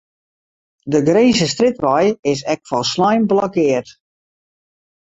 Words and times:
De 0.93 0.99
Grinzerstrjitwei 1.09 2.05
is 2.33 2.41
ek 2.55 2.67
folslein 2.71 3.23
blokkeard. 3.31 3.89